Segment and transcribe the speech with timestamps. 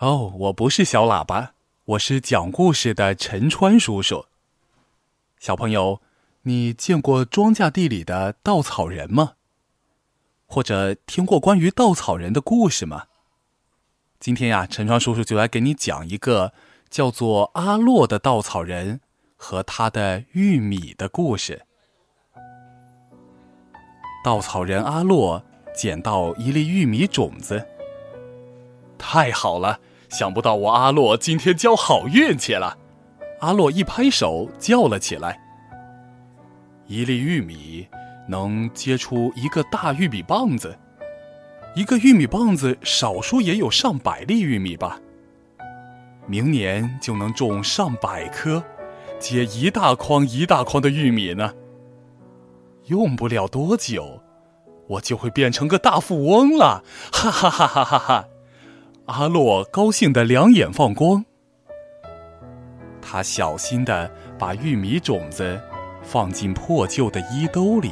[0.00, 1.52] 哦，我不是小喇叭，
[1.84, 4.24] 我是讲故事的陈川叔叔。
[5.38, 6.00] 小朋友，
[6.44, 9.34] 你见过庄稼地里的稻草人吗？
[10.46, 13.08] 或者听过关于稻草人的故事吗？
[14.18, 16.54] 今天呀，陈川叔叔就来给你讲一个
[16.88, 19.02] 叫做阿洛的稻草人
[19.36, 21.66] 和他的玉米的故事。
[24.24, 25.44] 稻草人阿洛
[25.74, 27.68] 捡到一粒玉米种子，
[28.96, 29.78] 太好了！
[30.10, 32.76] 想不到我阿洛今天交好运气了，
[33.38, 35.40] 阿洛一拍手叫了起来。
[36.86, 37.86] 一粒玉米
[38.28, 40.76] 能结出一个大玉米棒子，
[41.76, 45.00] 一个玉米棒子少说也有上百粒玉米吧。
[46.26, 48.62] 明年就能种上百棵，
[49.20, 51.54] 结一大筐一大筐的玉米呢。
[52.86, 54.20] 用不了多久，
[54.88, 56.82] 我就会变成个大富翁了！
[57.12, 58.28] 哈哈哈哈哈哈。
[59.10, 61.24] 阿洛高兴的两眼放光，
[63.02, 64.08] 他小心的
[64.38, 65.60] 把玉米种子
[66.00, 67.90] 放进破旧的衣兜里。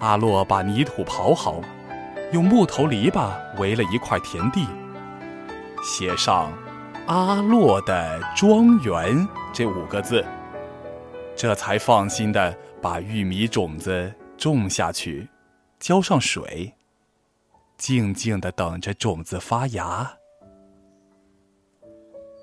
[0.00, 1.60] 阿洛把泥土刨好，
[2.32, 4.66] 用木头篱笆围了一块田地，
[5.84, 6.52] 写上
[7.06, 10.26] “阿洛的庄园”这五个字，
[11.36, 15.28] 这才放心的把玉米种子种下去，
[15.78, 16.74] 浇上水。
[17.90, 20.12] 静静的等着种子发芽。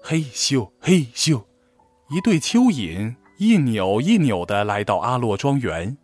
[0.03, 1.41] 嘿咻嘿咻，
[2.09, 5.97] 一对蚯蚓一扭一扭的来到阿洛庄园，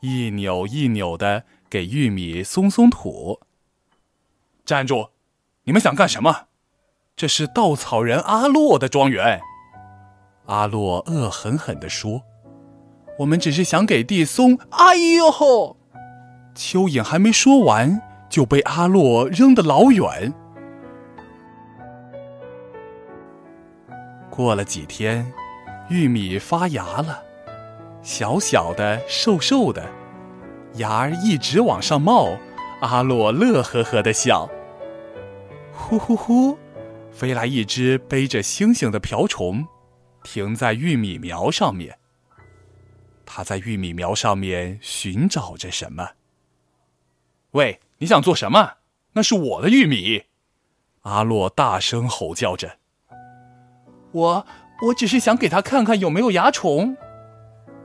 [0.00, 3.40] 一扭一扭的给玉米松松土。
[4.64, 5.10] 站住！
[5.64, 6.46] 你们想干什么？
[7.14, 9.38] 这是稻草人阿洛的庄园。
[10.46, 12.22] 阿洛恶狠狠地说
[13.20, 15.76] ：“我们只是想给地松。”哎呦！
[16.56, 18.07] 蚯蚓还没说完。
[18.28, 20.32] 就被阿洛扔得老远。
[24.30, 25.32] 过了几天，
[25.88, 27.22] 玉米发芽了，
[28.02, 29.84] 小小的、瘦瘦的，
[30.74, 32.38] 芽儿一直往上冒。
[32.80, 34.48] 阿洛乐呵呵的笑。
[35.72, 36.56] 呼呼呼，
[37.10, 39.66] 飞来一只背着星星的瓢虫，
[40.22, 41.98] 停在玉米苗上面。
[43.26, 46.10] 它在玉米苗上面寻找着什么？
[47.50, 47.80] 喂！
[47.98, 48.74] 你想做什么？
[49.14, 50.24] 那是我的玉米！
[51.02, 52.76] 阿洛大声吼叫着。
[54.12, 54.46] 我
[54.86, 56.96] 我只是想给他看看有没有蚜虫。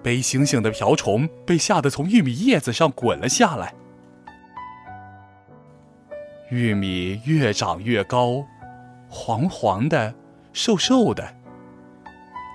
[0.04, 3.74] 背星星的瓢虫被吓得从玉米叶子上滚了下来。
[6.50, 8.46] 玉米越长越高，
[9.10, 10.14] 黄黄的，
[10.52, 11.36] 瘦瘦的。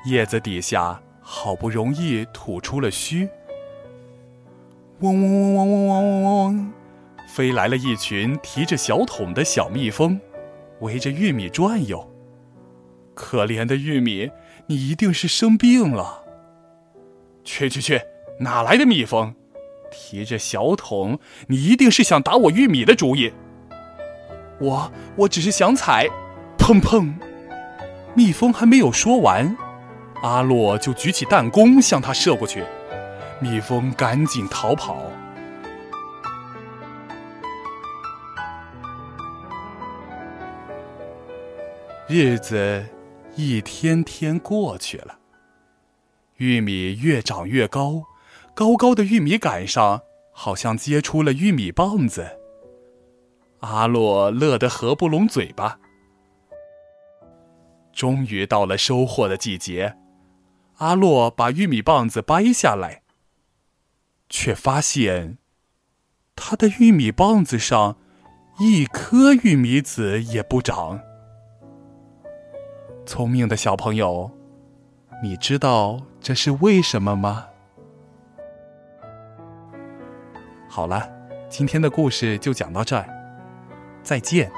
[0.04, 3.28] 叶子底下好不容易吐出了须。
[5.00, 6.72] 嗡嗡嗡嗡嗡嗡嗡嗡。
[7.38, 10.21] 飞来了一群提着小桶的小蜜蜂，
[10.81, 12.12] 围着玉米转悠。
[13.15, 14.28] 可怜的玉米，
[14.66, 16.25] 你一定是生病了。
[17.44, 18.00] 去去去，
[18.41, 19.37] 哪来的蜜蜂？
[19.88, 23.32] 提着小桶，你一定是想打我玉米的主意。
[24.59, 26.09] 我我只是想采，
[26.59, 27.15] 砰砰！
[28.15, 29.56] 蜜蜂还没有说完，
[30.25, 32.65] 阿洛就举起弹弓向他射过去。
[33.38, 35.05] 蜜蜂赶紧逃跑。
[42.10, 42.86] 日子
[43.36, 45.19] 一天天过去了，
[46.38, 48.02] 玉米越长越高，
[48.55, 50.00] 高高的玉米杆上
[50.32, 52.26] 好像结出了玉米棒子。
[53.60, 55.78] 阿洛乐得合不拢嘴巴。
[57.93, 59.99] 终于到了收获的季节，
[60.78, 63.02] 阿洛把玉米棒子掰下来，
[64.31, 65.37] 却发现
[66.34, 67.99] 他的玉米棒子上
[68.58, 71.02] 一颗玉米籽也不长。
[73.08, 74.31] 聪明的小朋友，
[75.22, 77.46] 你知道这是为什么吗？
[80.69, 81.10] 好了，
[81.49, 83.08] 今天的故事就讲到这儿，
[84.02, 84.52] 再见。